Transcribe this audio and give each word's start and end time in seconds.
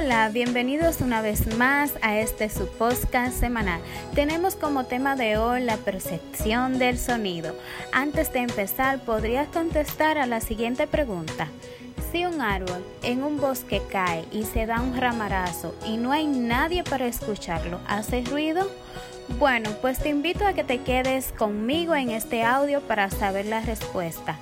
Hola, 0.00 0.28
bienvenidos 0.28 1.00
una 1.00 1.22
vez 1.22 1.56
más 1.56 1.94
a 2.02 2.20
este 2.20 2.48
su 2.50 2.68
podcast 2.68 3.36
semanal. 3.36 3.80
Tenemos 4.14 4.54
como 4.54 4.84
tema 4.84 5.16
de 5.16 5.38
hoy 5.38 5.60
la 5.62 5.76
percepción 5.76 6.78
del 6.78 6.98
sonido. 6.98 7.56
Antes 7.92 8.32
de 8.32 8.40
empezar, 8.40 9.00
¿podrías 9.00 9.48
contestar 9.48 10.16
a 10.16 10.26
la 10.26 10.40
siguiente 10.40 10.86
pregunta? 10.86 11.48
Si 12.12 12.24
un 12.24 12.40
árbol 12.40 12.84
en 13.02 13.24
un 13.24 13.40
bosque 13.40 13.82
cae 13.90 14.24
y 14.30 14.44
se 14.44 14.66
da 14.66 14.80
un 14.80 14.96
ramarazo 14.96 15.74
y 15.84 15.96
no 15.96 16.12
hay 16.12 16.28
nadie 16.28 16.84
para 16.84 17.08
escucharlo, 17.08 17.80
¿hace 17.88 18.22
ruido? 18.22 18.70
Bueno, 19.40 19.70
pues 19.80 19.98
te 19.98 20.10
invito 20.10 20.46
a 20.46 20.52
que 20.52 20.64
te 20.64 20.78
quedes 20.82 21.32
conmigo 21.32 21.96
en 21.96 22.10
este 22.10 22.44
audio 22.44 22.80
para 22.82 23.10
saber 23.10 23.46
la 23.46 23.62
respuesta. 23.62 24.38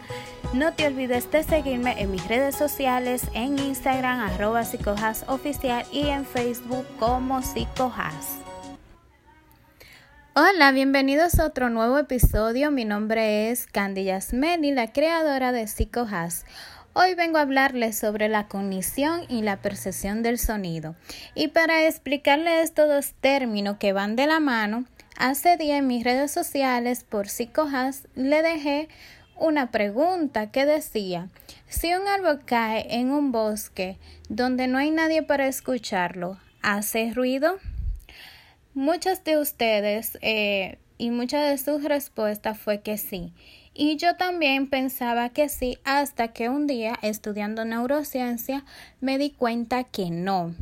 No 0.57 0.73
te 0.73 0.87
olvides 0.87 1.31
de 1.31 1.43
seguirme 1.43 2.01
en 2.01 2.11
mis 2.11 2.27
redes 2.29 2.57
sociales, 2.57 3.25
en 3.35 3.59
Instagram 3.59 4.21
arroba 4.21 4.63
y 5.93 6.07
en 6.07 6.25
Facebook 6.25 6.87
como 6.99 7.43
psicojas. 7.43 8.39
Hola, 10.33 10.73
bienvenidos 10.73 11.39
a 11.39 11.45
otro 11.45 11.69
nuevo 11.69 11.99
episodio. 11.99 12.71
Mi 12.71 12.87
nombre 12.87 13.51
es 13.51 13.67
Candy 13.67 14.05
Yasmeni, 14.05 14.73
la 14.73 14.95
creadora 14.95 15.53
de 15.53 15.67
Psicojas. 15.67 16.47
Hoy 16.95 17.15
vengo 17.15 17.37
a 17.37 17.43
hablarles 17.43 17.99
sobre 17.99 18.31
la 18.31 18.49
cognición 18.49 19.25
y 19.29 19.43
la 19.43 19.61
percepción 19.61 20.23
del 20.23 20.39
sonido. 20.39 20.97
Y 21.35 21.49
para 21.49 21.87
explicarles 21.87 22.65
estos 22.65 22.89
dos 22.89 23.13
términos 23.21 23.77
que 23.77 23.93
van 23.93 24.17
de 24.17 24.27
la 24.27 24.41
mano, 24.41 24.87
hace 25.19 25.59
día 25.59 25.77
en 25.77 25.87
mis 25.87 26.03
redes 26.03 26.31
sociales 26.31 27.05
por 27.05 27.29
Psicojas 27.29 28.09
le 28.15 28.41
dejé 28.41 28.89
una 29.39 29.71
pregunta 29.71 30.51
que 30.51 30.67
decía, 30.67 31.29
si 31.69 31.93
un 31.95 32.07
árbol 32.09 32.43
cae 32.45 32.87
en 32.97 33.11
un 33.11 33.33
bosque 33.33 33.99
donde 34.29 34.67
no 34.67 34.79
hay 34.79 34.91
nadie 34.91 35.23
para 35.23 35.47
escucharlo, 35.47 36.39
¿hace 36.63 37.13
ruido? 37.15 37.59
Muchas 38.75 39.25
de 39.25 39.39
ustedes 39.39 40.19
eh, 40.23 40.79
y 40.99 41.11
muchas 41.11 41.49
de 41.49 41.59
sus 41.59 41.85
respuestas 41.85 42.59
fue 42.59 42.81
que 42.81 42.99
sí. 42.99 43.33
Y 43.79 43.97
yo 43.97 44.17
también 44.17 44.71
pensaba 44.71 45.29
que 45.29 45.51
sí 45.51 45.77
hasta 45.85 46.29
que 46.29 46.49
un 46.49 46.67
día 46.67 46.95
estudiando 47.03 47.67
neurociencia 47.67 48.65
me 49.03 49.19
di 49.19 49.31
cuenta 49.31 49.85
que 49.85 50.11
no. 50.11 50.55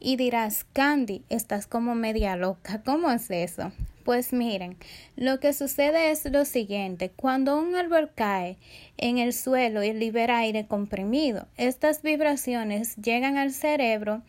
Y 0.00 0.16
dirás, 0.16 0.64
Candy, 0.72 1.22
estás 1.28 1.66
como 1.66 1.94
media 1.94 2.34
loca. 2.34 2.82
¿Cómo 2.82 3.10
es 3.10 3.30
eso? 3.30 3.72
Pues 4.04 4.32
miren, 4.32 4.78
lo 5.16 5.38
que 5.38 5.52
sucede 5.52 6.10
es 6.10 6.24
lo 6.24 6.46
siguiente, 6.46 7.10
cuando 7.10 7.58
un 7.58 7.76
árbol 7.76 8.10
cae 8.14 8.56
en 8.96 9.18
el 9.18 9.34
suelo 9.34 9.82
y 9.82 9.92
libera 9.92 10.38
aire 10.38 10.66
comprimido, 10.66 11.46
estas 11.58 12.00
vibraciones 12.00 12.96
llegan 12.96 13.36
al 13.36 13.52
cerebro 13.52 14.22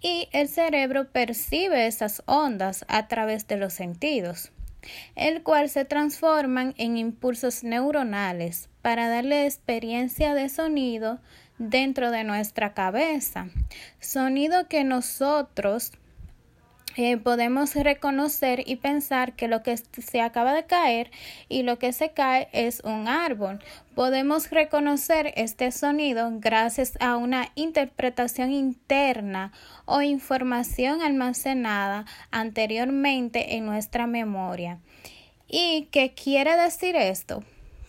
y 0.00 0.28
el 0.32 0.48
cerebro 0.48 1.10
percibe 1.10 1.86
esas 1.86 2.22
ondas 2.24 2.84
a 2.88 3.08
través 3.08 3.46
de 3.46 3.58
los 3.58 3.74
sentidos, 3.74 4.52
el 5.16 5.42
cual 5.42 5.68
se 5.68 5.84
transforman 5.84 6.74
en 6.76 6.96
impulsos 6.96 7.64
neuronales 7.64 8.68
para 8.82 9.08
darle 9.08 9.46
experiencia 9.46 10.34
de 10.34 10.48
sonido 10.48 11.20
dentro 11.58 12.10
de 12.10 12.24
nuestra 12.24 12.72
cabeza, 12.72 13.48
sonido 14.00 14.68
que 14.68 14.82
nosotros 14.84 15.92
eh, 17.00 17.16
podemos 17.16 17.74
reconocer 17.74 18.62
y 18.66 18.76
pensar 18.76 19.32
que 19.32 19.48
lo 19.48 19.62
que 19.62 19.74
se 19.76 20.20
acaba 20.20 20.52
de 20.52 20.66
caer 20.66 21.10
y 21.48 21.62
lo 21.62 21.78
que 21.78 21.94
se 21.94 22.10
cae 22.10 22.48
es 22.52 22.82
un 22.84 23.08
árbol. 23.08 23.58
Podemos 23.94 24.50
reconocer 24.50 25.32
este 25.36 25.72
sonido 25.72 26.30
gracias 26.34 26.98
a 27.00 27.16
una 27.16 27.48
interpretación 27.54 28.52
interna 28.52 29.52
o 29.86 30.02
información 30.02 31.00
almacenada 31.00 32.04
anteriormente 32.30 33.56
en 33.56 33.64
nuestra 33.64 34.06
memoria. 34.06 34.78
¿Y 35.48 35.88
qué 35.90 36.12
quiere 36.12 36.54
decir 36.56 36.96
esto? 36.96 37.42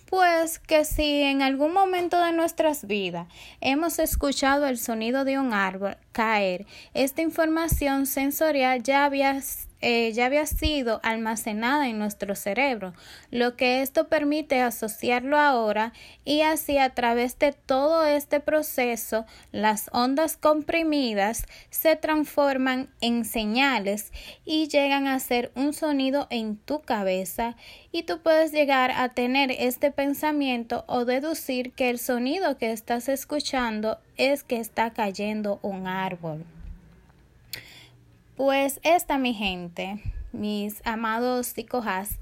Pues 0.10 0.60
que 0.60 0.84
si 0.84 1.22
en 1.22 1.42
algún 1.42 1.74
momento 1.74 2.22
de 2.22 2.34
nuestras 2.34 2.86
vidas 2.86 3.28
hemos 3.62 4.00
escuchado 4.00 4.68
el 4.68 4.78
sonido 4.78 5.24
de 5.26 5.38
un 5.40 5.54
árbol 5.54 5.96
caer, 6.12 6.66
esta 6.94 7.22
información 7.22 8.06
sensorial 8.06 8.84
ya 8.84 9.06
había 9.06 9.42
eh, 9.84 10.12
ya 10.14 10.28
había 10.28 10.46
sido 10.46 11.00
almacenada 11.02 11.90
en 11.90 11.98
nuestro 11.98 12.36
cerebro, 12.36 12.94
lo 13.32 13.56
que 13.56 13.82
esto 13.82 14.08
permite 14.10 14.62
asociarlo 14.62 15.40
ahora 15.40 15.92
y 16.24 16.42
así 16.42 16.78
a 16.78 16.92
través 16.92 17.40
de 17.40 17.52
todo 17.52 18.06
este 18.06 18.40
proceso 18.40 19.26
las 19.52 19.90
ondas 19.92 20.38
comprimidas 20.38 21.48
se 21.72 21.96
transforman 21.96 22.92
en 23.02 23.26
señales 23.26 24.12
y 24.46 24.68
llegan 24.68 25.08
a 25.08 25.20
ser 25.20 25.52
un 25.56 25.74
sonido 25.74 26.28
en 26.30 26.58
tu 26.58 26.82
cabeza 26.82 27.56
y 27.92 28.04
tú 28.04 28.22
puedes 28.22 28.52
llegar 28.52 28.92
a 28.92 29.10
tener 29.10 29.50
este 29.50 29.90
pensamiento 29.90 30.86
o 30.88 31.06
deducir 31.06 31.72
que 31.72 31.90
el 31.90 31.98
sonido 31.98 32.60
que 32.60 32.72
estás 32.72 33.10
escuchando 33.10 33.98
es 34.22 34.44
que 34.44 34.60
está 34.60 34.92
cayendo 34.92 35.58
un 35.64 35.88
árbol. 35.88 36.46
Pues 38.36 38.80
esta, 38.84 39.18
mi 39.18 39.34
gente, 39.34 40.00
mis 40.32 40.80
amados 40.86 41.48
psicojas, 41.48 42.20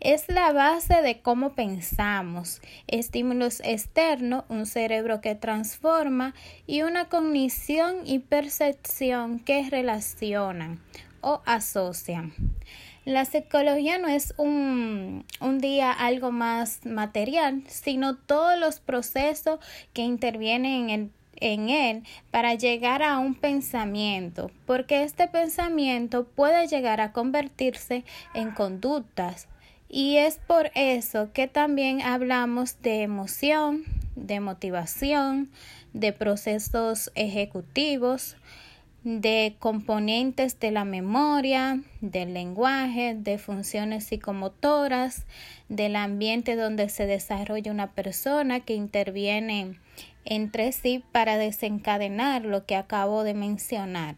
es 0.00 0.30
la 0.30 0.52
base 0.54 1.02
de 1.02 1.20
cómo 1.20 1.52
pensamos, 1.52 2.62
estímulos 2.86 3.60
externos, 3.64 4.44
un 4.48 4.64
cerebro 4.64 5.20
que 5.20 5.34
transforma 5.34 6.34
y 6.66 6.82
una 6.82 7.10
cognición 7.10 7.98
y 8.06 8.20
percepción 8.20 9.38
que 9.38 9.68
relacionan 9.68 10.80
o 11.20 11.42
asocian. 11.44 12.32
La 13.04 13.26
psicología 13.26 13.98
no 13.98 14.08
es 14.08 14.32
un, 14.38 15.26
un, 15.40 15.58
día 15.58 15.92
algo 15.92 16.30
más 16.30 16.86
material, 16.86 17.62
sino 17.66 18.16
todos 18.16 18.58
los 18.58 18.80
procesos 18.80 19.60
que 19.92 20.02
intervienen 20.02 20.88
en 20.88 20.90
el 20.90 21.10
en 21.42 21.68
él 21.68 22.02
para 22.30 22.54
llegar 22.54 23.02
a 23.02 23.18
un 23.18 23.34
pensamiento, 23.34 24.50
porque 24.64 25.02
este 25.02 25.28
pensamiento 25.28 26.24
puede 26.24 26.66
llegar 26.68 27.00
a 27.00 27.12
convertirse 27.12 28.04
en 28.32 28.52
conductas. 28.52 29.48
Y 29.88 30.16
es 30.16 30.38
por 30.38 30.70
eso 30.74 31.32
que 31.32 31.48
también 31.48 32.00
hablamos 32.00 32.80
de 32.80 33.02
emoción, 33.02 33.84
de 34.16 34.40
motivación, 34.40 35.50
de 35.92 36.12
procesos 36.12 37.10
ejecutivos, 37.14 38.36
de 39.04 39.56
componentes 39.58 40.60
de 40.60 40.70
la 40.70 40.84
memoria, 40.84 41.80
del 42.00 42.34
lenguaje, 42.34 43.16
de 43.18 43.36
funciones 43.36 44.04
psicomotoras, 44.04 45.26
del 45.68 45.96
ambiente 45.96 46.54
donde 46.54 46.88
se 46.88 47.06
desarrolla 47.06 47.72
una 47.72 47.90
persona 47.90 48.60
que 48.60 48.74
interviene 48.74 49.74
entre 50.24 50.72
sí 50.72 51.02
para 51.12 51.36
desencadenar 51.36 52.44
lo 52.44 52.66
que 52.66 52.76
acabo 52.76 53.24
de 53.24 53.34
mencionar, 53.34 54.16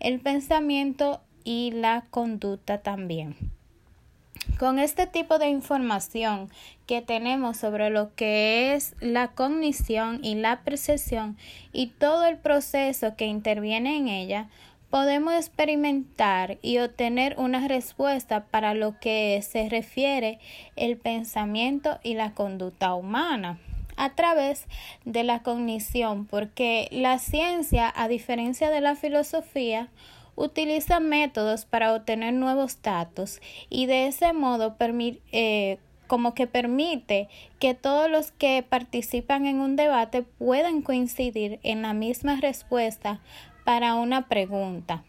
el 0.00 0.20
pensamiento 0.20 1.20
y 1.44 1.70
la 1.72 2.04
conducta 2.10 2.78
también. 2.78 3.36
Con 4.58 4.78
este 4.78 5.06
tipo 5.06 5.38
de 5.38 5.48
información 5.48 6.48
que 6.86 7.02
tenemos 7.02 7.56
sobre 7.56 7.90
lo 7.90 8.14
que 8.14 8.74
es 8.74 8.94
la 9.00 9.28
cognición 9.28 10.20
y 10.22 10.34
la 10.34 10.62
percepción 10.62 11.36
y 11.72 11.88
todo 11.88 12.26
el 12.26 12.38
proceso 12.38 13.16
que 13.16 13.26
interviene 13.26 13.96
en 13.96 14.08
ella, 14.08 14.48
podemos 14.90 15.34
experimentar 15.34 16.58
y 16.62 16.78
obtener 16.78 17.34
una 17.38 17.66
respuesta 17.66 18.44
para 18.44 18.74
lo 18.74 18.98
que 19.00 19.42
se 19.42 19.68
refiere 19.68 20.38
el 20.76 20.98
pensamiento 20.98 21.98
y 22.04 22.14
la 22.14 22.32
conducta 22.32 22.94
humana 22.94 23.58
a 23.96 24.14
través 24.14 24.66
de 25.04 25.24
la 25.24 25.42
cognición, 25.42 26.26
porque 26.26 26.88
la 26.90 27.18
ciencia, 27.18 27.92
a 27.94 28.08
diferencia 28.08 28.70
de 28.70 28.80
la 28.80 28.96
filosofía, 28.96 29.88
utiliza 30.36 31.00
métodos 31.00 31.64
para 31.64 31.92
obtener 31.94 32.34
nuevos 32.34 32.82
datos 32.82 33.40
y 33.70 33.86
de 33.86 34.08
ese 34.08 34.32
modo 34.32 34.76
eh, 35.32 35.78
como 36.06 36.34
que 36.34 36.46
permite 36.46 37.28
que 37.60 37.74
todos 37.74 38.10
los 38.10 38.32
que 38.32 38.64
participan 38.68 39.46
en 39.46 39.60
un 39.60 39.76
debate 39.76 40.22
puedan 40.22 40.82
coincidir 40.82 41.60
en 41.62 41.82
la 41.82 41.94
misma 41.94 42.40
respuesta 42.40 43.20
para 43.64 43.94
una 43.94 44.28
pregunta 44.28 45.04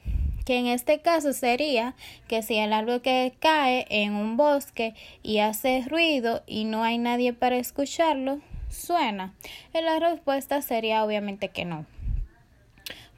que 0.45 0.57
en 0.57 0.67
este 0.67 0.99
caso 0.99 1.33
sería 1.33 1.95
que 2.27 2.43
si 2.43 2.55
el 2.55 2.71
árbol 2.71 3.01
que 3.01 3.33
cae 3.39 3.87
en 3.89 4.13
un 4.13 4.37
bosque 4.37 4.93
y 5.23 5.39
hace 5.39 5.83
ruido 5.89 6.43
y 6.45 6.65
no 6.65 6.83
hay 6.83 6.99
nadie 6.99 7.33
para 7.33 7.57
escucharlo, 7.57 8.39
suena? 8.75 9.33
Y 9.73 9.81
la 9.81 9.99
respuesta 9.99 10.61
sería 10.61 11.03
obviamente 11.03 11.49
que 11.49 11.65
no. 11.65 11.85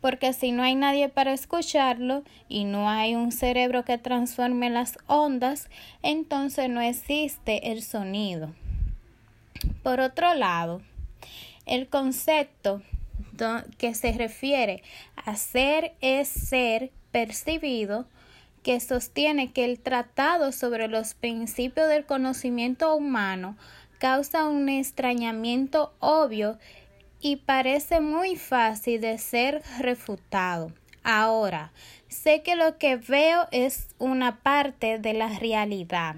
Porque 0.01 0.31
si 0.33 0.51
no 0.51 0.63
hay 0.63 0.75
nadie 0.75 1.09
para 1.09 1.33
escucharlo 1.33 2.23
y 2.47 2.65
no 2.65 2.89
hay 2.89 3.15
un 3.15 3.31
cerebro 3.31 3.83
que 3.83 3.97
transforme 3.97 4.69
las 4.69 4.97
ondas, 5.07 5.69
entonces 6.03 6.69
no 6.69 6.81
existe 6.81 7.71
el 7.71 7.81
sonido. 7.81 8.53
Por 9.83 9.99
otro 9.99 10.33
lado, 10.35 10.81
el 11.65 11.87
concepto 11.87 12.81
que 13.77 13.93
se 13.93 14.11
refiere 14.13 14.83
a 15.15 15.35
ser 15.35 15.93
es 16.01 16.27
ser 16.27 16.91
percibido, 17.11 18.07
que 18.63 18.79
sostiene 18.79 19.51
que 19.51 19.65
el 19.65 19.79
tratado 19.79 20.51
sobre 20.51 20.87
los 20.87 21.13
principios 21.13 21.87
del 21.87 22.05
conocimiento 22.05 22.95
humano 22.95 23.55
causa 23.99 24.47
un 24.47 24.69
extrañamiento 24.69 25.93
obvio 25.99 26.57
y 27.19 27.37
parece 27.37 27.99
muy 27.99 28.35
fácil 28.35 29.01
de 29.01 29.17
ser 29.17 29.61
refutado. 29.79 30.71
Ahora, 31.03 31.71
sé 32.07 32.41
que 32.43 32.55
lo 32.55 32.77
que 32.77 32.97
veo 32.97 33.47
es 33.51 33.87
una 33.97 34.39
parte 34.41 34.99
de 34.99 35.13
la 35.13 35.29
realidad. 35.39 36.15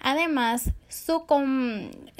Además, 0.00 0.70
su, 0.88 1.24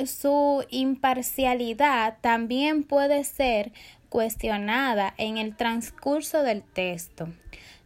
su, 0.05 0.65
imparcialidad 0.69 2.19
también 2.21 2.85
puede 2.85 3.25
ser 3.25 3.73
cuestionada 4.11 5.15
en 5.17 5.39
el 5.39 5.57
transcurso 5.57 6.43
del 6.43 6.63
texto, 6.63 7.29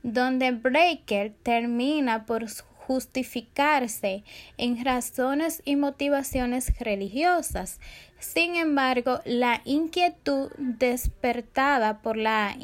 donde 0.03 0.51
Breaker 0.51 1.33
termina 1.43 2.27
por 2.27 2.49
justificarse 2.87 4.25
en 4.59 4.85
razones 4.85 5.63
y 5.65 5.77
motivaciones 5.77 6.79
religiosas. 6.79 7.81
Sin 8.19 8.57
embargo, 8.57 9.21
la 9.25 9.61
inquietud 9.65 10.51
despertada 10.59 12.01
por 12.03 12.17
la 12.17 12.57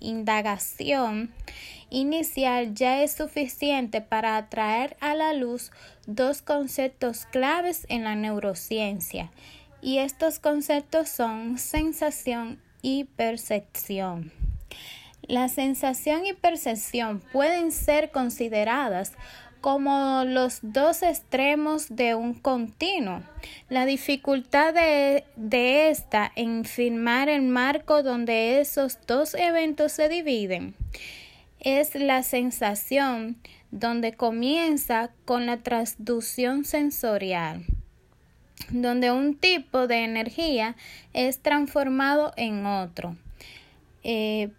indagación 0.00 1.32
inicial 1.90 2.74
ya 2.74 3.02
es 3.02 3.12
suficiente 3.12 4.00
para 4.00 4.36
atraer 4.36 4.96
a 5.00 5.14
la 5.14 5.34
luz 5.34 5.70
dos 6.06 6.40
conceptos 6.40 7.26
claves 7.26 7.86
en 7.88 8.04
la 8.04 8.14
neurociencia, 8.14 9.30
y 9.82 9.98
estos 9.98 10.38
conceptos 10.38 11.08
son 11.08 11.58
sensación 11.58 12.60
y 12.80 13.04
percepción. 13.04 14.32
La 15.22 15.48
sensación 15.48 16.26
y 16.26 16.32
percepción 16.32 17.22
pueden 17.32 17.72
ser 17.72 18.10
consideradas 18.10 19.12
como 19.60 20.24
los 20.26 20.58
dos 20.62 21.04
extremos 21.04 21.94
de 21.94 22.16
un 22.16 22.34
continuo. 22.34 23.22
La 23.68 23.86
dificultad 23.86 24.74
de, 24.74 25.24
de, 25.36 25.90
esta 25.90 26.32
en 26.34 26.64
firmar 26.64 27.28
el 27.28 27.42
marco 27.42 28.02
donde 28.02 28.60
esos 28.60 28.98
dos 29.06 29.34
eventos 29.34 29.92
se 29.92 30.08
dividen 30.08 30.74
es 31.60 31.94
la 31.94 32.24
sensación 32.24 33.36
donde 33.70 34.12
comienza 34.14 35.12
con 35.24 35.46
la 35.46 35.58
transducción 35.58 36.64
sensorial, 36.64 37.64
donde 38.70 39.12
un 39.12 39.36
tipo 39.36 39.86
de 39.86 40.02
energía 40.02 40.74
es 41.12 41.38
transformado 41.38 42.32
en 42.36 42.66
otro. 42.66 43.16
Eh, 44.02 44.50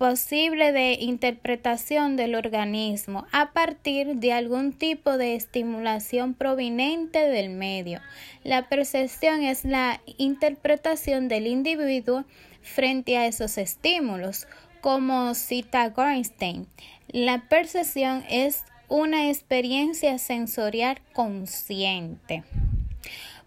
posible 0.00 0.72
de 0.72 0.94
interpretación 0.94 2.16
del 2.16 2.34
organismo 2.34 3.26
a 3.32 3.52
partir 3.52 4.16
de 4.16 4.32
algún 4.32 4.72
tipo 4.72 5.18
de 5.18 5.34
estimulación 5.34 6.32
proveniente 6.32 7.28
del 7.28 7.50
medio. 7.50 8.00
La 8.42 8.70
percepción 8.70 9.42
es 9.42 9.66
la 9.66 10.00
interpretación 10.16 11.28
del 11.28 11.46
individuo 11.46 12.24
frente 12.62 13.18
a 13.18 13.26
esos 13.26 13.58
estímulos. 13.58 14.46
Como 14.80 15.34
cita 15.34 15.90
Gornstein, 15.90 16.66
la 17.08 17.46
percepción 17.50 18.24
es 18.30 18.64
una 18.88 19.28
experiencia 19.28 20.16
sensorial 20.16 20.98
consciente. 21.12 22.42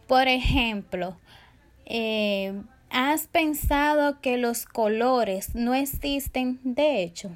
Por 0.06 0.28
ejemplo, 0.28 1.18
eh, 1.88 2.54
¿Has 2.96 3.26
pensado 3.26 4.22
que 4.22 4.38
los 4.38 4.68
colores 4.68 5.56
no 5.56 5.74
existen 5.74 6.60
de 6.64 7.02
hecho? 7.02 7.36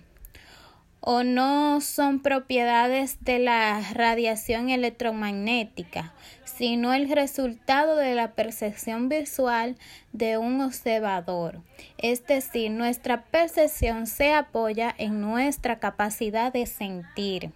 ¿O 1.00 1.24
no 1.24 1.82
son 1.82 2.20
propiedades 2.22 3.18
de 3.22 3.40
la 3.40 3.82
radiación 3.92 4.70
electromagnética, 4.70 6.14
sino 6.46 6.94
el 6.94 7.10
resultado 7.10 7.96
de 7.96 8.14
la 8.14 8.34
percepción 8.34 9.10
visual 9.10 9.78
de 10.14 10.38
un 10.38 10.62
observador? 10.62 11.64
Es 11.98 12.28
decir, 12.28 12.70
nuestra 12.70 13.24
percepción 13.24 14.06
se 14.06 14.34
apoya 14.34 14.94
en 14.96 15.22
nuestra 15.22 15.80
capacidad 15.80 16.54
de 16.54 16.68
sentir. 16.68 17.50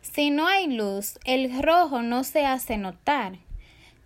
Si 0.00 0.30
no 0.30 0.46
hay 0.46 0.68
luz, 0.68 1.18
el 1.26 1.62
rojo 1.62 2.00
no 2.00 2.24
se 2.24 2.46
hace 2.46 2.78
notar. 2.78 3.43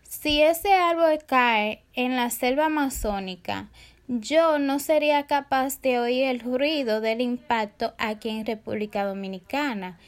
Si 0.09 0.41
ese 0.41 0.73
árbol 0.73 1.19
cae 1.27 1.83
en 1.93 2.17
la 2.17 2.31
selva 2.31 2.67
amazónica, 2.67 3.69
yo 4.09 4.59
no 4.59 4.79
sería 4.79 5.27
capaz 5.27 5.83
de 5.83 5.99
oír 5.99 6.25
el 6.25 6.41
ruido 6.41 7.03
del 7.03 7.21
impacto 7.21 7.93
aquí 7.99 8.31
en 8.31 8.47
República 8.47 9.05
Dominicana. 9.05 9.99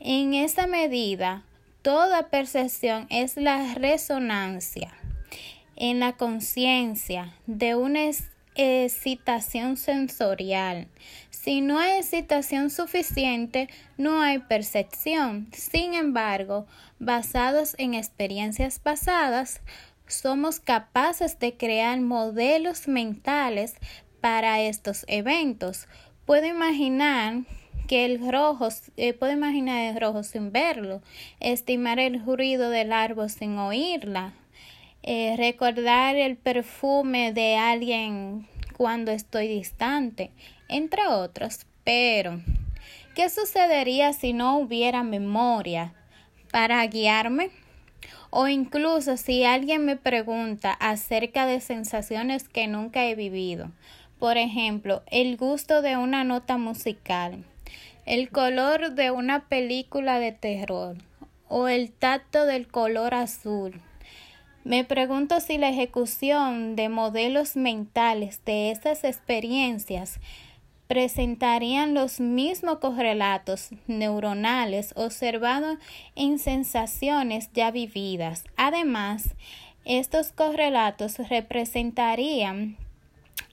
En 0.00 0.34
esa 0.34 0.66
medida, 0.66 1.44
toda 1.80 2.28
percepción 2.28 3.06
es 3.08 3.38
la 3.38 3.72
resonancia 3.72 4.92
en 5.76 5.98
la 5.98 6.12
conciencia 6.12 7.32
de 7.46 7.74
una 7.74 8.00
excitación 8.54 9.78
sensorial. 9.78 10.88
Si 11.48 11.62
no 11.62 11.78
hay 11.78 11.92
excitación 11.92 12.68
suficiente, 12.68 13.70
no 13.96 14.20
hay 14.20 14.38
percepción. 14.38 15.48
Sin 15.54 15.94
embargo, 15.94 16.66
basados 16.98 17.74
en 17.78 17.94
experiencias 17.94 18.78
pasadas, 18.78 19.62
somos 20.06 20.60
capaces 20.60 21.38
de 21.38 21.56
crear 21.56 21.98
modelos 22.02 22.86
mentales 22.86 23.76
para 24.20 24.60
estos 24.60 25.06
eventos. 25.08 25.88
Puedo 26.26 26.44
imaginar 26.44 27.44
que 27.86 28.04
el 28.04 28.30
rojo, 28.30 28.68
eh, 28.98 29.14
puedo 29.14 29.32
imaginar 29.32 29.94
el 29.94 29.98
rojo 29.98 30.24
sin 30.24 30.52
verlo, 30.52 31.00
estimar 31.40 31.98
el 31.98 32.22
ruido 32.26 32.68
del 32.68 32.92
árbol 32.92 33.30
sin 33.30 33.56
oírla, 33.56 34.34
eh, 35.02 35.34
recordar 35.38 36.14
el 36.14 36.36
perfume 36.36 37.32
de 37.32 37.56
alguien 37.56 38.46
cuando 38.76 39.12
estoy 39.12 39.48
distante, 39.48 40.30
entre 40.68 41.06
otros. 41.06 41.66
Pero, 41.84 42.40
¿qué 43.14 43.28
sucedería 43.30 44.12
si 44.12 44.32
no 44.32 44.58
hubiera 44.58 45.02
memoria 45.02 45.94
para 46.50 46.86
guiarme? 46.86 47.50
O 48.30 48.46
incluso 48.46 49.16
si 49.16 49.44
alguien 49.44 49.84
me 49.84 49.96
pregunta 49.96 50.72
acerca 50.72 51.46
de 51.46 51.60
sensaciones 51.60 52.48
que 52.48 52.66
nunca 52.66 53.06
he 53.06 53.14
vivido. 53.14 53.72
Por 54.18 54.36
ejemplo, 54.36 55.02
el 55.06 55.36
gusto 55.36 55.80
de 55.80 55.96
una 55.96 56.24
nota 56.24 56.58
musical, 56.58 57.44
el 58.04 58.30
color 58.30 58.92
de 58.92 59.10
una 59.10 59.48
película 59.48 60.18
de 60.18 60.32
terror 60.32 60.96
o 61.48 61.68
el 61.68 61.90
tacto 61.90 62.44
del 62.44 62.68
color 62.68 63.14
azul 63.14 63.80
me 64.68 64.84
pregunto 64.84 65.40
si 65.40 65.56
la 65.56 65.70
ejecución 65.70 66.76
de 66.76 66.90
modelos 66.90 67.56
mentales 67.56 68.44
de 68.44 68.70
esas 68.70 69.02
experiencias 69.02 70.20
presentarían 70.88 71.92
los 71.92 72.18
mismos 72.18 72.78
correlatos 72.78 73.68
neuronales 73.86 74.92
observados 74.96 75.76
en 76.16 76.38
sensaciones 76.38 77.50
ya 77.52 77.70
vividas. 77.70 78.44
Además, 78.56 79.34
estos 79.84 80.32
correlatos 80.32 81.18
representarían 81.28 82.76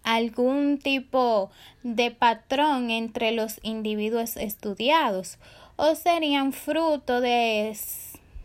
algún 0.04 0.80
tipo 0.80 1.52
de 1.84 2.12
patrón 2.12 2.90
entre 2.90 3.32
los 3.32 3.60
individuos 3.64 4.38
estudiados 4.38 5.38
o 5.76 5.94
serían 5.96 6.54
fruto 6.54 7.20
de 7.20 7.76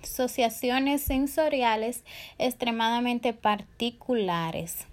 asociaciones 0.02 1.02
sensoriales 1.02 2.02
extremadamente 2.38 3.34
particulares. 3.34 4.86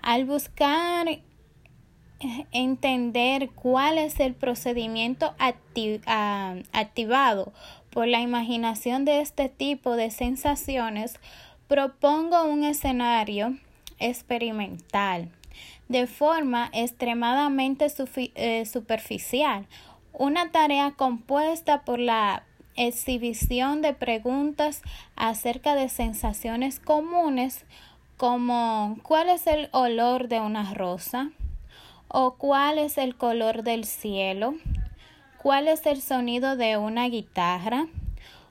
Al 0.00 0.24
buscar 0.24 1.20
entender 2.52 3.50
cuál 3.50 3.98
es 3.98 4.20
el 4.20 4.34
procedimiento 4.34 5.34
activado 6.72 7.52
por 7.90 8.08
la 8.08 8.20
imaginación 8.20 9.04
de 9.04 9.20
este 9.20 9.48
tipo 9.48 9.96
de 9.96 10.10
sensaciones, 10.10 11.18
propongo 11.68 12.44
un 12.44 12.64
escenario 12.64 13.56
experimental 13.98 15.30
de 15.88 16.06
forma 16.06 16.68
extremadamente 16.72 17.86
eh, 18.34 18.66
superficial, 18.66 19.66
una 20.12 20.50
tarea 20.50 20.92
compuesta 20.92 21.82
por 21.82 21.98
la 21.98 22.42
exhibición 22.76 23.82
de 23.82 23.94
preguntas 23.94 24.82
acerca 25.14 25.74
de 25.74 25.88
sensaciones 25.88 26.80
comunes 26.80 27.64
como 28.16 28.98
¿cuál 29.02 29.28
es 29.28 29.46
el 29.46 29.68
olor 29.72 30.28
de 30.28 30.40
una 30.40 30.74
rosa? 30.74 31.30
O 32.08 32.34
¿cuál 32.34 32.78
es 32.78 32.98
el 32.98 33.16
color 33.16 33.62
del 33.62 33.84
cielo? 33.84 34.54
¿Cuál 35.38 35.68
es 35.68 35.86
el 35.86 36.00
sonido 36.02 36.56
de 36.56 36.76
una 36.76 37.08
guitarra? 37.08 37.86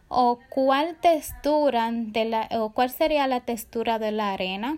o 0.07 0.39
cuál 0.50 0.95
textura 1.01 1.89
de 1.91 2.25
la 2.25 2.47
o 2.51 2.69
cuál 2.69 2.91
sería 2.91 3.25
la 3.25 3.41
textura 3.41 3.97
de 3.97 4.12
la 4.12 4.33
arena 4.33 4.77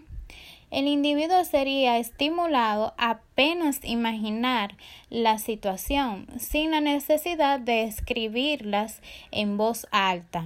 el 0.69 0.88
individuo 0.88 1.46
sería 1.46 1.98
estimulado 1.98 2.93
a 2.98 3.12
apenas 3.12 3.79
imaginar 3.84 4.75
la 5.10 5.38
situación 5.38 6.27
sin 6.39 6.72
la 6.72 6.81
necesidad 6.81 7.60
de 7.62 7.84
escribirlas 7.84 9.01
en 9.31 9.55
voz 9.55 9.88
alta. 9.91 10.46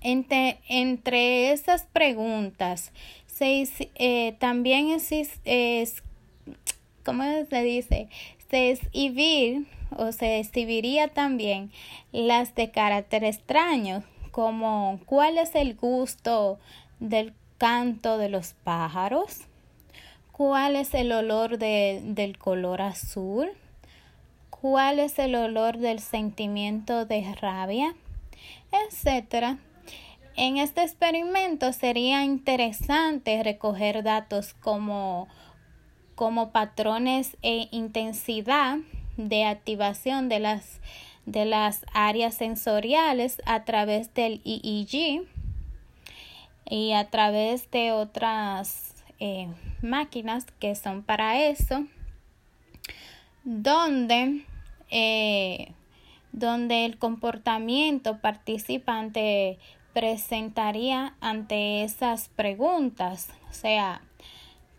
Entre, 0.00 0.58
entre 0.68 1.52
esas 1.52 1.84
preguntas 1.84 2.92
eh, 3.38 4.34
también 4.40 4.90
existe, 4.90 5.86
¿cómo 7.06 7.22
se 7.48 7.62
dice? 7.62 8.08
Se 8.50 8.72
exhibir 8.72 9.66
o 9.96 10.10
se 10.10 10.40
exhibiría 10.40 11.06
también 11.06 11.70
las 12.10 12.54
de 12.56 12.72
carácter 12.72 13.22
extraño, 13.22 14.02
como 14.32 14.98
cuál 15.06 15.38
es 15.38 15.54
el 15.54 15.76
gusto 15.76 16.58
del 16.98 17.32
canto 17.58 18.18
de 18.18 18.28
los 18.28 18.54
pájaros, 18.64 19.42
cuál 20.32 20.74
es 20.74 20.94
el 20.94 21.12
olor 21.12 21.58
de, 21.58 22.02
del 22.04 22.36
color 22.38 22.82
azul, 22.82 23.50
cuál 24.50 24.98
es 24.98 25.18
el 25.20 25.36
olor 25.36 25.78
del 25.78 26.00
sentimiento 26.00 27.06
de 27.06 27.32
rabia, 27.40 27.94
etcétera. 28.72 29.58
En 30.34 30.58
este 30.58 30.82
experimento 30.82 31.72
sería 31.72 32.24
interesante 32.24 33.42
recoger 33.42 34.02
datos 34.02 34.52
como, 34.52 35.28
como 36.16 36.50
patrones 36.50 37.36
e 37.42 37.68
intensidad 37.70 38.78
de 39.16 39.44
activación 39.44 40.28
de 40.28 40.40
las, 40.40 40.80
de 41.26 41.44
las 41.44 41.86
áreas 41.92 42.34
sensoriales 42.34 43.40
a 43.46 43.64
través 43.64 44.12
del 44.14 44.40
EEG 44.44 45.26
y 46.68 46.92
a 46.92 47.08
través 47.10 47.70
de 47.70 47.92
otras 47.92 48.94
eh, 49.20 49.48
máquinas 49.82 50.46
que 50.58 50.74
son 50.74 51.02
para 51.02 51.40
eso, 51.42 51.84
donde, 53.44 54.44
eh, 54.90 55.72
donde 56.32 56.86
el 56.86 56.98
comportamiento 56.98 58.18
participante 58.20 59.58
presentaría 59.92 61.14
ante 61.20 61.84
esas 61.84 62.28
preguntas, 62.28 63.28
o 63.48 63.54
sea, 63.54 64.02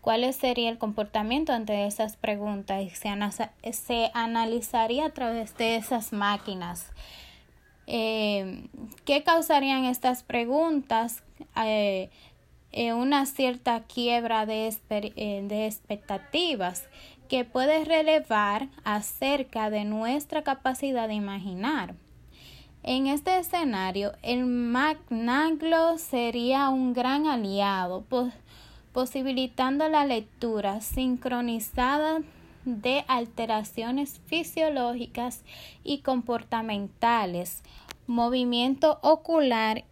cuál 0.08 0.32
sería 0.32 0.70
el 0.70 0.78
comportamiento 0.78 1.52
ante 1.52 1.84
esas 1.86 2.16
preguntas 2.16 2.82
y 2.82 2.88
se, 3.72 4.10
analizaría 4.14 5.04
a 5.04 5.10
través 5.10 5.54
de 5.58 5.76
esas 5.76 6.14
máquinas. 6.14 6.86
Eh, 7.86 8.70
¿Qué 9.04 9.22
causarían 9.22 9.84
estas 9.84 10.22
preguntas? 10.22 11.22
Eh, 11.62 12.08
eh, 12.72 12.94
una 12.94 13.26
cierta 13.26 13.82
quiebra 13.82 14.46
de, 14.46 14.68
expectativas 15.66 16.88
que 17.28 17.44
puede 17.44 17.84
relevar 17.84 18.68
acerca 18.84 19.68
de 19.68 19.84
nuestra 19.84 20.42
capacidad 20.42 21.06
de 21.06 21.14
imaginar. 21.16 21.94
En 22.82 23.08
este 23.08 23.38
escenario, 23.38 24.12
el 24.22 24.46
Magnaglo 24.46 25.98
sería 25.98 26.70
un 26.70 26.94
gran 26.94 27.26
aliado, 27.26 28.06
posibilitando 28.98 29.88
la 29.88 30.04
lectura 30.04 30.80
sincronizada 30.80 32.18
de 32.64 33.04
alteraciones 33.06 34.20
fisiológicas 34.26 35.44
y 35.84 35.98
comportamentales, 35.98 37.62
movimiento 38.08 38.98
ocular 39.02 39.84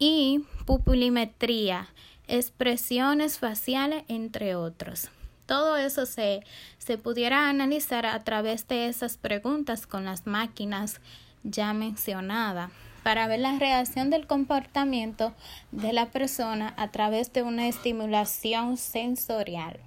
y 0.00 0.44
pupilometría, 0.66 1.86
expresiones 2.26 3.38
faciales, 3.38 4.02
entre 4.08 4.56
otros. 4.56 5.08
Todo 5.46 5.76
eso 5.76 6.04
se, 6.04 6.42
se 6.78 6.98
pudiera 6.98 7.48
analizar 7.48 8.06
a 8.06 8.24
través 8.24 8.66
de 8.66 8.88
esas 8.88 9.18
preguntas 9.18 9.86
con 9.86 10.04
las 10.04 10.26
máquinas 10.26 11.00
ya 11.44 11.72
mencionadas 11.74 12.72
para 13.02 13.26
ver 13.26 13.40
la 13.40 13.58
reacción 13.58 14.10
del 14.10 14.26
comportamiento 14.26 15.32
de 15.70 15.92
la 15.92 16.06
persona 16.06 16.74
a 16.76 16.88
través 16.90 17.32
de 17.32 17.42
una 17.42 17.68
estimulación 17.68 18.76
sensorial. 18.76 19.80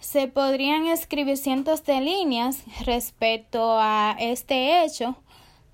Se 0.00 0.28
podrían 0.28 0.86
escribir 0.86 1.36
cientos 1.36 1.84
de 1.84 2.00
líneas 2.00 2.62
respecto 2.84 3.78
a 3.80 4.16
este 4.20 4.84
hecho, 4.84 5.16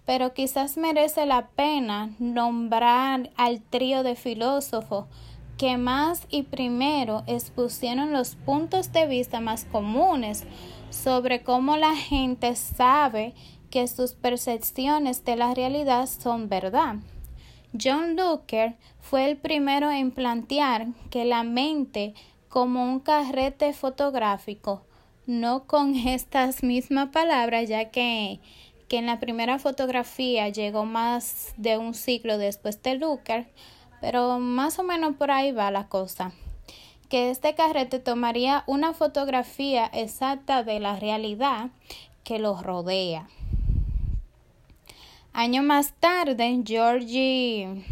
pero 0.06 0.32
quizás 0.32 0.76
merece 0.76 1.26
la 1.26 1.48
pena 1.48 2.10
nombrar 2.18 3.30
al 3.36 3.60
trío 3.60 4.02
de 4.02 4.16
filósofos 4.16 5.06
que 5.58 5.76
más 5.76 6.26
y 6.30 6.44
primero 6.44 7.22
expusieron 7.26 8.12
los 8.12 8.34
puntos 8.34 8.92
de 8.92 9.06
vista 9.06 9.40
más 9.40 9.66
comunes 9.66 10.44
sobre 10.88 11.42
cómo 11.42 11.76
la 11.76 11.94
gente 11.94 12.56
sabe 12.56 13.34
que 13.70 13.86
sus 13.86 14.12
percepciones 14.12 15.24
de 15.24 15.36
la 15.36 15.54
realidad 15.54 16.06
son 16.06 16.48
verdad. 16.48 16.96
John 17.72 18.16
Looker 18.16 18.74
fue 19.00 19.30
el 19.30 19.36
primero 19.36 19.90
en 19.90 20.10
plantear 20.10 20.88
que 21.10 21.24
la 21.24 21.44
mente 21.44 22.14
como 22.48 22.84
un 22.84 23.00
carrete 23.00 23.72
fotográfico, 23.72 24.82
no 25.26 25.66
con 25.66 25.94
estas 26.06 26.62
mismas 26.62 27.10
palabras, 27.10 27.68
ya 27.68 27.90
que, 27.90 28.40
que 28.88 28.98
en 28.98 29.06
la 29.06 29.20
primera 29.20 29.58
fotografía 29.58 30.48
llegó 30.48 30.84
más 30.84 31.54
de 31.56 31.78
un 31.78 31.94
siglo 31.94 32.38
después 32.38 32.82
de 32.82 32.96
Lucar, 32.96 33.46
pero 34.00 34.38
más 34.38 34.78
o 34.78 34.82
menos 34.82 35.14
por 35.16 35.30
ahí 35.30 35.52
va 35.52 35.70
la 35.70 35.86
cosa 35.86 36.32
que 37.10 37.30
este 37.30 37.56
carrete 37.56 37.98
tomaría 37.98 38.62
una 38.68 38.94
fotografía 38.94 39.90
exacta 39.92 40.62
de 40.62 40.78
la 40.78 40.94
realidad 40.94 41.70
que 42.22 42.38
los 42.38 42.62
rodea. 42.62 43.28
Año 45.42 45.62
más 45.62 45.94
tarde, 45.94 46.62
Georgie, 46.66 47.82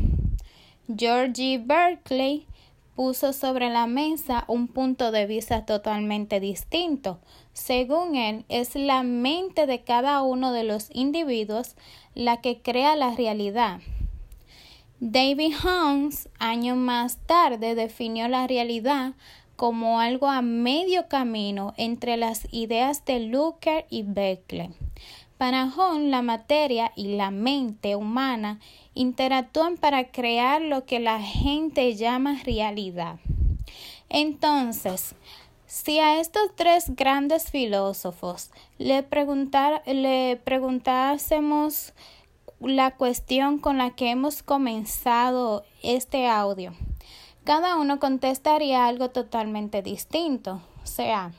Berkeley 1.58 2.46
puso 2.94 3.32
sobre 3.32 3.70
la 3.70 3.86
mesa 3.86 4.44
un 4.48 4.68
punto 4.68 5.10
de 5.12 5.24
vista 5.24 5.64
totalmente 5.64 6.40
distinto. 6.40 7.20
Según 7.54 8.16
él, 8.16 8.44
es 8.50 8.74
la 8.74 9.02
mente 9.02 9.64
de 9.66 9.82
cada 9.82 10.20
uno 10.20 10.52
de 10.52 10.64
los 10.64 10.90
individuos 10.92 11.74
la 12.14 12.42
que 12.42 12.60
crea 12.60 12.96
la 12.96 13.14
realidad. 13.14 13.80
David 15.00 15.54
Holmes, 15.64 16.28
años 16.38 16.76
más 16.76 17.16
tarde, 17.24 17.74
definió 17.74 18.28
la 18.28 18.46
realidad 18.46 19.14
como 19.56 20.00
algo 20.00 20.26
a 20.26 20.42
medio 20.42 21.08
camino 21.08 21.72
entre 21.78 22.18
las 22.18 22.46
ideas 22.52 23.06
de 23.06 23.20
Luker 23.20 23.86
y 23.88 24.02
Beckley. 24.02 24.68
Para 25.38 25.70
la 26.10 26.20
materia 26.20 26.92
y 26.96 27.16
la 27.16 27.30
mente 27.30 27.94
humana 27.94 28.58
interactúan 28.94 29.76
para 29.76 30.10
crear 30.10 30.60
lo 30.60 30.84
que 30.84 30.98
la 30.98 31.20
gente 31.20 31.94
llama 31.94 32.40
realidad. 32.44 33.20
Entonces, 34.08 35.14
si 35.66 36.00
a 36.00 36.18
estos 36.20 36.50
tres 36.56 36.96
grandes 36.96 37.50
filósofos 37.50 38.50
le, 38.78 39.04
preguntar, 39.04 39.82
le 39.86 40.40
preguntásemos 40.42 41.92
la 42.58 42.96
cuestión 42.96 43.58
con 43.58 43.78
la 43.78 43.90
que 43.90 44.10
hemos 44.10 44.42
comenzado 44.42 45.64
este 45.82 46.26
audio, 46.26 46.72
cada 47.44 47.76
uno 47.76 48.00
contestaría 48.00 48.86
algo 48.86 49.10
totalmente 49.10 49.82
distinto. 49.82 50.60
Sea, 50.82 51.32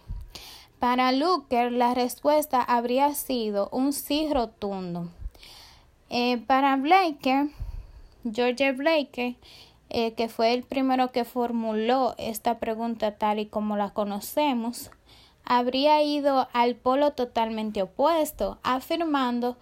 para 0.79 1.11
Luker 1.11 1.71
la 1.71 1.93
respuesta 1.93 2.61
habría 2.61 3.13
sido 3.13 3.69
un 3.71 3.93
sí 3.93 4.29
rotundo. 4.33 5.09
Eh, 6.09 6.37
para 6.47 6.75
Blake, 6.77 7.49
George 8.31 8.71
Blake, 8.71 9.35
eh, 9.89 10.13
que 10.13 10.29
fue 10.29 10.53
el 10.53 10.63
primero 10.63 11.11
que 11.11 11.25
formuló 11.25 12.15
esta 12.17 12.59
pregunta 12.59 13.17
tal 13.17 13.39
y 13.39 13.45
como 13.45 13.75
la 13.75 13.91
conocemos, 13.91 14.89
habría 15.43 16.01
ido 16.01 16.47
al 16.53 16.75
polo 16.75 17.11
totalmente 17.11 17.81
opuesto, 17.81 18.57
afirmando 18.63 19.57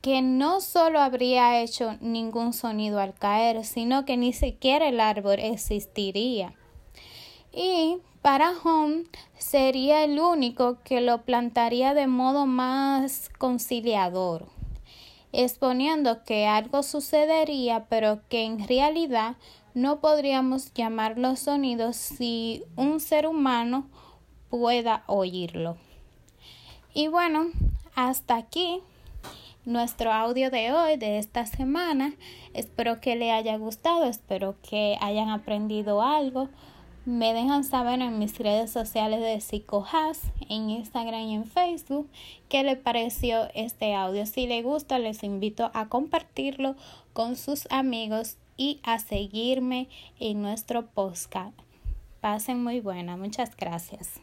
que 0.00 0.22
no 0.22 0.60
solo 0.60 1.00
habría 1.00 1.60
hecho 1.60 1.96
ningún 2.00 2.52
sonido 2.52 3.00
al 3.00 3.14
caer, 3.14 3.64
sino 3.64 4.04
que 4.04 4.16
ni 4.16 4.32
siquiera 4.32 4.88
el 4.88 5.00
árbol 5.00 5.38
existiría. 5.38 6.54
Y 7.52 7.98
para 8.22 8.52
Home 8.64 9.04
sería 9.38 10.04
el 10.04 10.18
único 10.18 10.78
que 10.84 11.00
lo 11.00 11.22
plantaría 11.22 11.94
de 11.94 12.06
modo 12.06 12.46
más 12.46 13.30
conciliador 13.38 14.46
exponiendo 15.32 16.24
que 16.24 16.46
algo 16.46 16.82
sucedería, 16.82 17.86
pero 17.88 18.20
que 18.28 18.44
en 18.44 18.66
realidad 18.68 19.36
no 19.74 20.00
podríamos 20.00 20.72
llamar 20.74 21.18
los 21.18 21.40
sonidos 21.40 21.96
si 21.96 22.62
un 22.76 23.00
ser 23.00 23.26
humano 23.26 23.88
pueda 24.50 25.02
oírlo. 25.06 25.76
Y 26.92 27.08
bueno, 27.08 27.46
hasta 27.94 28.36
aquí 28.36 28.80
nuestro 29.64 30.12
audio 30.12 30.50
de 30.50 30.72
hoy, 30.72 30.98
de 30.98 31.18
esta 31.18 31.46
semana. 31.46 32.12
Espero 32.52 33.00
que 33.00 33.16
le 33.16 33.32
haya 33.32 33.56
gustado, 33.56 34.04
espero 34.04 34.56
que 34.68 34.98
hayan 35.00 35.30
aprendido 35.30 36.02
algo. 36.02 36.50
Me 37.04 37.34
dejan 37.34 37.64
saber 37.64 38.00
en 38.00 38.20
mis 38.20 38.38
redes 38.38 38.70
sociales 38.70 39.20
de 39.20 39.40
PsicoHas, 39.40 40.20
en 40.48 40.70
Instagram 40.70 41.22
y 41.22 41.34
en 41.34 41.44
Facebook, 41.46 42.08
qué 42.48 42.62
le 42.62 42.76
pareció 42.76 43.48
este 43.54 43.94
audio. 43.94 44.24
Si 44.24 44.46
le 44.46 44.62
gusta, 44.62 45.00
les 45.00 45.24
invito 45.24 45.72
a 45.74 45.88
compartirlo 45.88 46.76
con 47.12 47.34
sus 47.34 47.66
amigos 47.72 48.36
y 48.56 48.78
a 48.84 49.00
seguirme 49.00 49.88
en 50.20 50.42
nuestro 50.42 50.86
podcast. 50.86 51.58
Pasen 52.20 52.62
muy 52.62 52.78
buena. 52.78 53.16
Muchas 53.16 53.56
gracias. 53.56 54.20